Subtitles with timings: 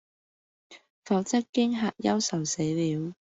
[1.05, 3.13] 否則驚嚇憂愁死了，